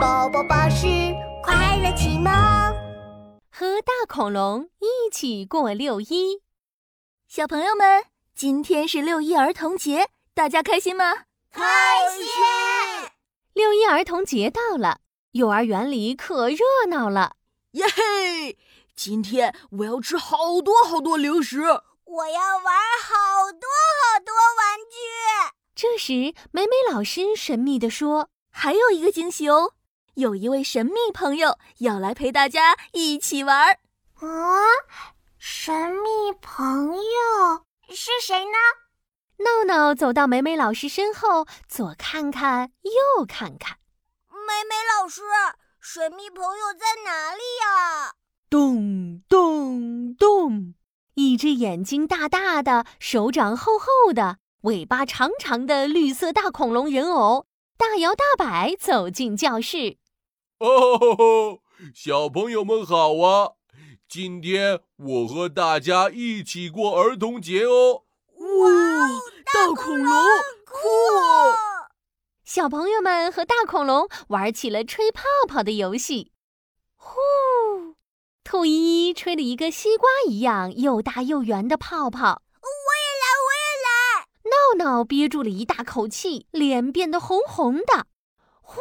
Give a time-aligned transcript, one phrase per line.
[0.00, 0.86] 宝宝巴士
[1.42, 2.32] 快乐启蒙，
[3.52, 6.40] 和大恐龙一起过六一。
[7.28, 11.24] 小朋友们，今天是六一儿童节，大家开心吗？
[11.52, 13.10] 开心！
[13.52, 15.00] 六一儿童节到了，
[15.32, 17.36] 幼儿园里可热闹了。
[17.72, 18.56] 耶嘿！
[18.96, 23.68] 今天我要吃好多好多零食，我要玩好多
[24.00, 25.54] 好多玩具。
[25.74, 29.74] 这时，美美老师神秘地说：“还有一个惊喜哦，
[30.20, 33.78] 有一位神秘朋友要来陪大家一起玩儿。”
[34.20, 34.60] 啊，
[35.38, 38.58] 神秘朋友是谁呢？
[39.38, 43.78] 闹闹走到美美老师身后，左看看，右看看。
[44.28, 45.22] 美美老师，
[45.80, 48.12] 神秘朋友在哪里呀？
[48.50, 50.74] 咚咚咚！
[51.14, 57.46] 一只眼睛大大的、手掌厚厚的、尾巴长长的绿色大恐龙人偶，
[57.78, 59.96] 大摇大摆走进教室。
[60.60, 61.60] 哦，
[61.94, 63.52] 小朋友们好啊！
[64.06, 68.04] 今天我和大家一起过儿童节哦。
[68.36, 68.68] 哇，
[69.54, 70.12] 大恐龙，
[70.66, 71.54] 酷哦！
[72.44, 76.32] 小朋友们和大恐龙玩起了吹泡泡的游戏。
[76.96, 77.16] 呼！
[78.44, 82.42] 兔依依吹了一个西瓜一样又大又圆的泡泡。
[82.60, 82.68] 我
[83.00, 84.84] 也来，我也来！
[84.84, 88.06] 闹闹憋住了一大口气，脸变得红红的。
[88.60, 88.80] 呼！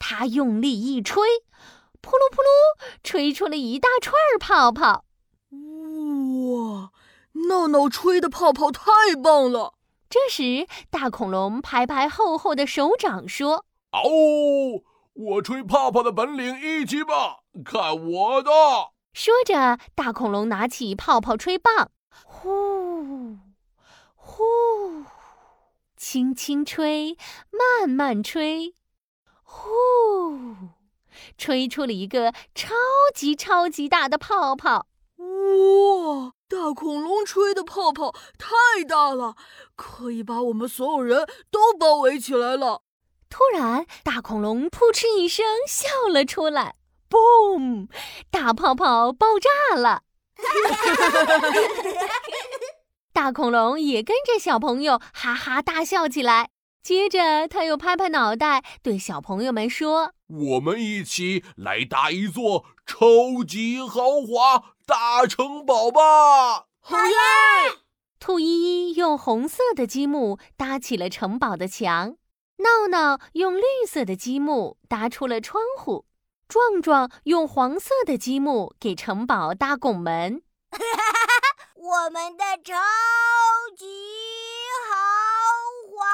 [0.00, 1.22] 他用力一吹，
[2.00, 5.04] 扑噜扑噜，吹出了一大串泡泡。
[5.50, 6.90] 哇，
[7.48, 9.74] 闹闹吹的泡泡太棒了！
[10.08, 18.50] 这时，大恐龙拍拍厚厚的手掌说：“哦，我吹泡泡的本领一级棒，看我的！”
[19.12, 21.90] 说着，大恐龙拿起泡泡吹棒，
[22.24, 23.36] 呼
[24.16, 25.04] 呼，
[25.96, 27.16] 轻轻吹，
[27.50, 28.74] 慢慢吹，
[29.52, 30.54] 呼，
[31.36, 32.72] 吹出了一个超
[33.12, 34.86] 级超级大的泡泡。
[35.16, 39.34] 哇，大恐龙吹的泡泡太大了，
[39.74, 42.82] 可以把我们所有人都包围起来了。
[43.28, 46.76] 突然，大恐龙扑哧一声笑了出来
[47.10, 47.88] ，，boom！！
[48.30, 50.02] 大泡泡爆炸了。
[53.12, 56.50] 大恐龙也跟着小朋友哈哈大笑起来。
[56.82, 67.14] 接着，他又拍拍脑袋，对小朋友们说：“我们一起来搭一座超级豪华大城堡吧！”好耶！
[68.18, 72.16] 兔依依用红色的积木搭起了城堡的墙，
[72.58, 76.06] 闹闹用绿色的积木搭出了窗户，
[76.48, 80.42] 壮壮用黄色的积木给城堡搭拱门。
[81.76, 82.74] 我们的超
[83.76, 83.86] 级
[84.86, 84.96] 豪
[85.96, 86.04] 华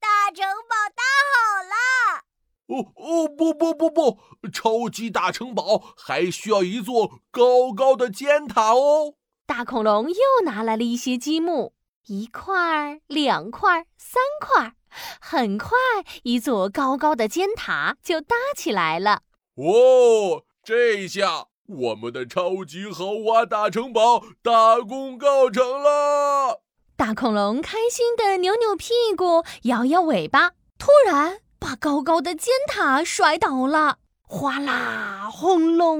[0.00, 1.02] 大城堡搭
[1.34, 2.24] 好了！
[2.68, 4.18] 哦哦不不不不，
[4.52, 9.14] 超级大城堡还需要一座高高的尖塔哦！
[9.46, 11.72] 大恐龙又拿来了一些积木，
[12.08, 14.72] 一块、两块、三块，
[15.20, 15.78] 很快，
[16.24, 19.20] 一座高高的尖塔就搭起来了。
[19.54, 26.60] 哦，这下我们的超级豪华大城堡大功告成了！
[26.96, 35.98] 大恐龙开心的扭扭屁股，摇摇尾巴，突然把高高的尖塔摔倒了，哗啦轰隆！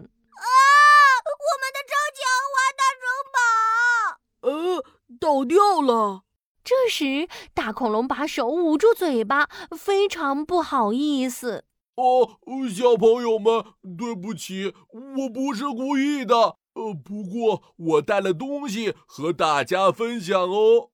[0.00, 0.46] 啊，
[1.24, 4.84] 我们的超级豪华大城堡，呃，
[5.18, 6.22] 倒掉了。
[6.64, 11.64] 这时，大恐龙把手捂住嘴巴，非常不好意思。
[11.94, 12.38] 哦，
[12.68, 13.64] 小朋友们，
[13.96, 14.74] 对不起，
[15.16, 16.34] 我不是故意的。
[16.74, 20.90] 呃，不过我带了东西和大家分享哦。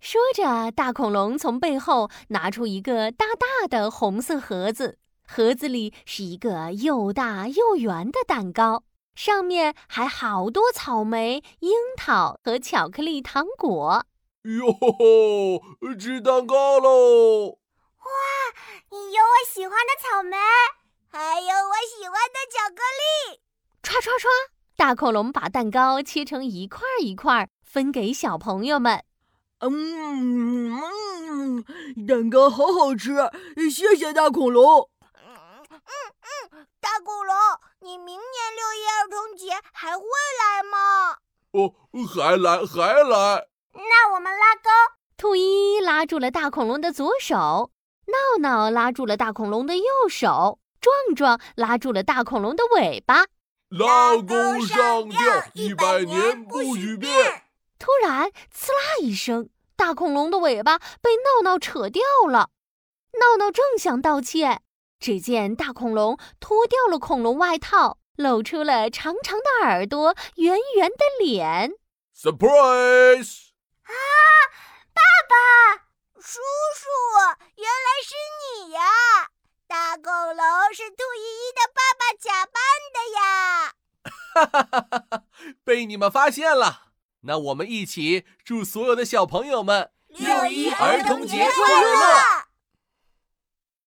[0.00, 8.84] 说着，大恐龙从背后拿出一个大大的红色盒子，盒子里是一个又大又圆的蛋糕，
[9.14, 14.04] 上面还好多草莓、樱桃和巧克力糖果。
[14.42, 17.48] 哟吼，吃蛋糕喽！
[17.48, 18.12] 哇，
[18.90, 20.36] 有我喜欢的草莓，
[21.08, 23.40] 还有我喜欢的巧克力。
[23.82, 24.28] 唰唰唰，
[24.76, 29.02] 大恐龙把蛋糕切成一块一块，分给小朋友们。
[29.60, 31.64] 嗯嗯，
[32.06, 33.14] 蛋糕好好吃，
[33.70, 34.90] 谢谢大恐龙。
[35.00, 35.34] 嗯
[35.70, 35.80] 嗯
[36.52, 37.34] 嗯，大恐龙，
[37.80, 38.20] 你明年
[38.54, 41.16] 六一儿童节还会来吗？
[41.52, 41.72] 哦，
[42.06, 43.46] 还来还来。
[43.72, 44.70] 那我们拉钩。
[45.16, 47.70] 兔依依拉住了大恐龙的左手，
[48.06, 53.24] 闹闹拉住了大恐龙的右手，壮壮拉住了大恐龙的尾巴。
[53.70, 55.18] 拉钩上吊，
[55.54, 57.44] 一百年不许变。
[57.78, 62.50] 突然，刺啦一声，大恐龙的尾巴被闹闹扯掉了。
[63.20, 64.62] 闹闹正想道歉，
[64.98, 71.72] 只见大恐龙脱掉了恐龙外套，露出了长长的耳朵、圆圆的脸。
[72.14, 73.48] Surprise！
[73.82, 73.92] 啊，
[74.92, 75.84] 爸爸，
[76.20, 76.40] 叔
[76.74, 76.88] 叔，
[77.56, 78.14] 原来是
[78.64, 78.80] 你呀！
[79.68, 82.54] 大恐龙是兔依依的爸爸假扮
[82.94, 83.74] 的呀！
[84.34, 85.24] 哈哈哈哈哈！
[85.64, 86.92] 被你们发现了，
[87.26, 92.45] 那我们一起祝所有的小朋友们六一儿童节快乐！